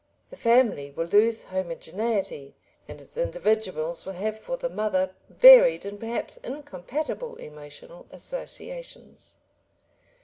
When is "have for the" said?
4.13-4.67